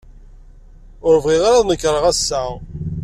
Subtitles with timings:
[1.07, 2.41] Ur bɣiɣ ara ad nekreɣ ass-a.